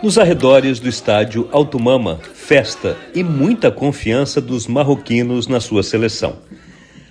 [0.00, 6.36] Nos arredores do estádio Altumama, festa e muita confiança dos marroquinos na sua seleção.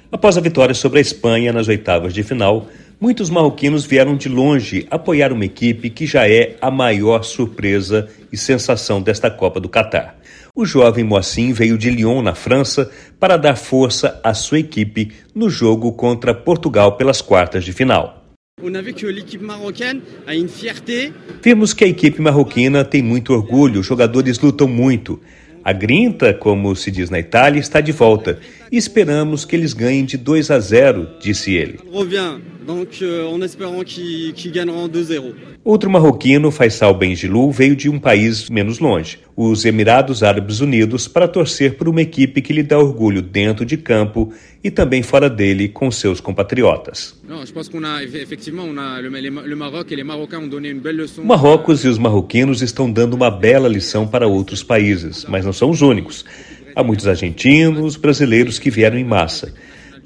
[0.10, 4.88] Após a vitória sobre a Espanha nas oitavas de final, muitos marroquinos vieram de longe
[4.90, 10.18] apoiar uma equipe que já é a maior surpresa e sensação desta Copa do Catar.
[10.56, 15.50] O jovem Moacim veio de Lyon, na França, para dar força à sua equipe no
[15.50, 18.17] jogo contra Portugal pelas quartas de final.
[21.44, 25.22] Vimos que a equipe marroquina tem muito orgulho, os jogadores lutam muito.
[25.64, 28.40] A grinta, como se diz na Itália, está de volta
[28.72, 31.80] e esperamos que eles ganhem de 2 a 0, disse ele.
[35.64, 41.28] Outro marroquino, Faisal Benjilou, veio de um país menos longe, os Emirados Árabes Unidos, para
[41.28, 45.70] torcer por uma equipe que lhe dá orgulho dentro de campo e também fora dele
[45.70, 47.18] com seus compatriotas.
[51.24, 55.70] Marrocos e os marroquinos estão dando uma bela lição para outros países, mas não são
[55.70, 56.26] os únicos.
[56.78, 59.52] Há muitos argentinos, brasileiros que vieram em massa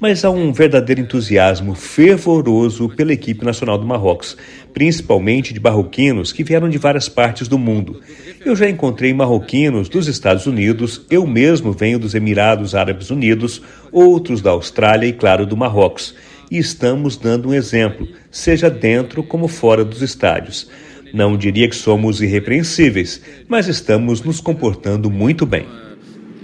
[0.02, 4.36] mas há um verdadeiro entusiasmo fervoroso pela equipe nacional do Marrocos,
[4.74, 8.00] principalmente de marroquinos que vieram de várias partes do mundo.
[8.44, 14.42] Eu já encontrei marroquinos dos Estados Unidos, eu mesmo venho dos Emirados Árabes Unidos, outros
[14.42, 16.16] da Austrália e, claro, do Marrocos.
[16.50, 20.68] E estamos dando um exemplo, seja dentro como fora dos estádios.
[21.14, 25.64] Não diria que somos irrepreensíveis, mas estamos nos comportando muito bem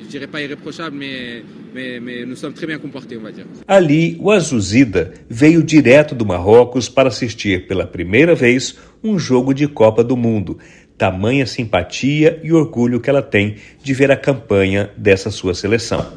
[0.09, 1.43] je dirais pas irréprochable, mais,
[1.75, 3.45] mais, mais nous sommes très bien comportés, on va dire.
[3.67, 9.69] Ali, o Azuzida veio direto do Marrocos para assistir pela primeira vez um jogo de
[9.69, 10.59] Copa do Mundo
[10.99, 16.13] tamanha simpatia e orgulho que ela tem de ver a campanha dessa sua seleção.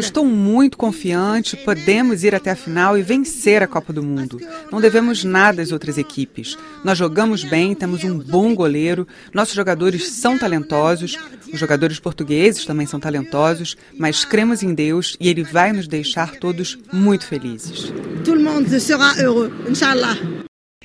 [0.00, 4.40] estou muito confiante, podemos ir até a final e vencer a Copa do Mundo.
[4.70, 6.56] Não devemos nada às outras equipes.
[6.84, 11.18] Nós jogamos bem, temos um bom goleiro, nossos jogadores são talentosos,
[11.52, 16.36] os jogadores portugueses também são talentosos, mas cremos em Deus e Ele vai nos deixar
[16.36, 17.92] todos muito felizes.
[18.24, 20.41] Todo mundo será heureux, inshallah.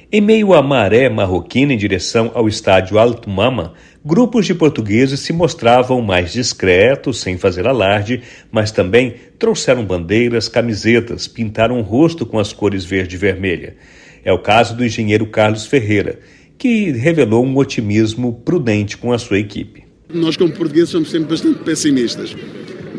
[0.09, 3.73] Em meio à maré marroquina em direção ao estádio Alto Mama,
[4.05, 11.27] grupos de portugueses se mostravam mais discretos, sem fazer alarde, mas também trouxeram bandeiras, camisetas,
[11.27, 13.75] pintaram o rosto com as cores verde e vermelha.
[14.23, 16.19] É o caso do engenheiro Carlos Ferreira,
[16.57, 19.83] que revelou um otimismo prudente com a sua equipe.
[20.13, 22.33] Nós, como portugueses, somos sempre bastante pessimistas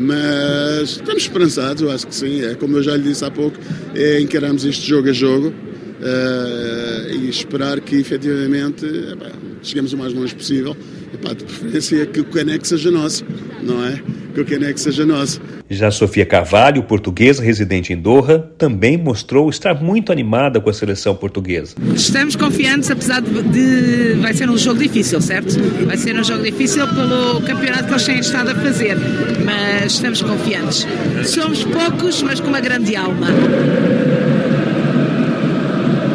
[0.01, 2.41] mas estamos esperançados, eu acho que sim.
[2.45, 3.57] É como eu já lhe disse há pouco,
[3.93, 5.53] é, encaramos este jogo a jogo
[5.99, 9.31] uh, e esperar que efetivamente epá,
[9.61, 10.75] cheguemos o mais longe possível.
[11.13, 13.25] Epá, de preferência que o caneco seja nosso,
[13.61, 14.01] não é?
[14.33, 15.41] Que o caneco seja nosso.
[15.69, 21.15] Já Sofia Carvalho, portuguesa residente em Doha, também mostrou estar muito animada com a seleção
[21.15, 21.75] portuguesa.
[21.93, 25.59] Estamos confiantes, apesar de, de, vai ser um jogo difícil, certo?
[25.85, 28.97] Vai ser um jogo difícil pelo campeonato que eles têm estado a fazer,
[29.45, 30.87] mas estamos confiantes.
[31.25, 33.27] Somos poucos, mas com uma grande alma.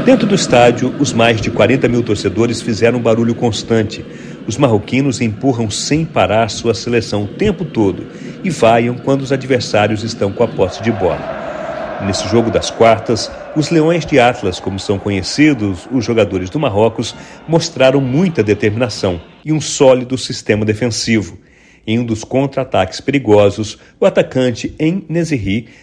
[0.04, 4.04] Dentro do estádio, os mais de 40 mil torcedores fizeram um barulho constante.
[4.46, 8.06] Os marroquinos empurram sem parar sua seleção o tempo todo
[8.44, 12.02] e vaiam quando os adversários estão com a posse de bola.
[12.04, 17.14] Nesse jogo das quartas, os Leões de Atlas, como são conhecidos os jogadores do Marrocos,
[17.48, 21.38] mostraram muita determinação e um sólido sistema defensivo.
[21.86, 25.04] Em um dos contra-ataques perigosos, o atacante em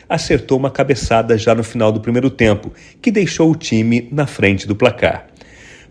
[0.09, 4.67] acertou uma cabeçada já no final do primeiro tempo, que deixou o time na frente
[4.67, 5.27] do placar.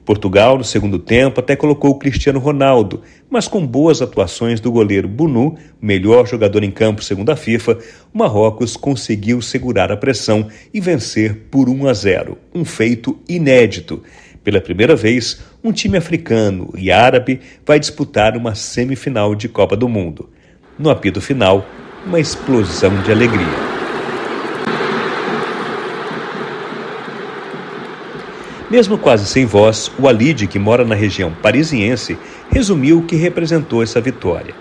[0.04, 5.06] Portugal, no segundo tempo, até colocou o Cristiano Ronaldo, mas com boas atuações do goleiro
[5.06, 7.78] Bunu, melhor jogador em campo segundo a FIFA,
[8.12, 14.02] o Marrocos conseguiu segurar a pressão e vencer por 1 a 0, um feito inédito.
[14.42, 19.88] Pela primeira vez, um time africano e árabe vai disputar uma semifinal de Copa do
[19.88, 20.30] Mundo.
[20.78, 21.66] No apito final,
[22.06, 23.70] uma explosão de alegria.
[28.70, 32.16] Mesmo quase sem voz, o Alide, que mora na região parisiense,
[32.52, 34.54] resumiu o que representou essa vitória.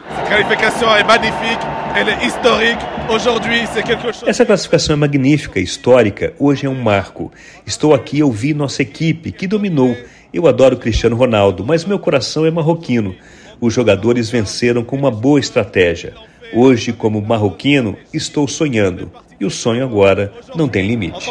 [4.25, 7.31] Essa classificação é magnífica, histórica, hoje é um marco.
[7.67, 9.95] Estou aqui, eu vi nossa equipe, que dominou.
[10.33, 13.15] Eu adoro Cristiano Ronaldo, mas meu coração é marroquino.
[13.59, 16.13] Os jogadores venceram com uma boa estratégia.
[16.53, 19.11] Hoje, como marroquino, estou sonhando.
[19.39, 21.29] E o sonho agora não tem limite.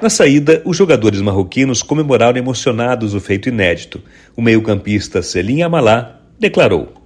[0.00, 4.00] Na saída, os jogadores marroquinos comemoraram emocionados o feito inédito.
[4.36, 6.99] O meio-campista Selim Amalá declarou: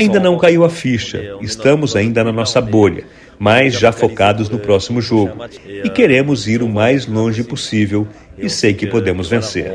[0.00, 3.04] Ainda não caiu a ficha, estamos ainda na nossa bolha.
[3.38, 5.44] mas já focados no próximo jogo.
[5.84, 8.06] E queremos ir o mais longe possível
[8.38, 9.70] e sei que podemos vencer.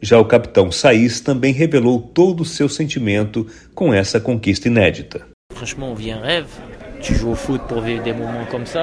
[0.00, 5.26] Já o capitão Saís também revelou todo o seu sentimento com essa conquista inédita.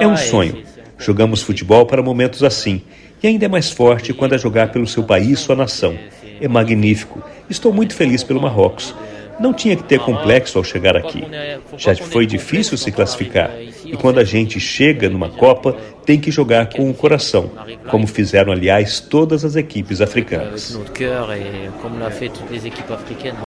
[0.00, 0.62] É um sonho.
[0.98, 2.82] Jogamos futebol para momentos assim.
[3.22, 5.96] E ainda é mais forte quando é jogar pelo seu país, sua nação.
[6.40, 7.22] É magnífico.
[7.48, 8.94] Estou muito feliz pelo Marrocos.
[9.40, 11.24] Não tinha que ter complexo ao chegar aqui.
[11.76, 13.50] Já foi difícil se classificar.
[13.84, 17.50] E quando a gente chega numa Copa, tem que jogar com o coração,
[17.90, 20.74] como fizeram, aliás, todas as equipes africanas.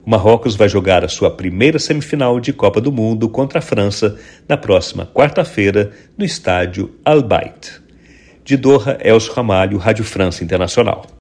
[0.06, 4.18] O Marrocos vai jogar a sua primeira semifinal de Copa do Mundo contra a França
[4.48, 7.82] na próxima quarta-feira no estádio Al Bayt.
[8.44, 11.06] De Doha, Elcio Ramalho, Rádio França Internacional.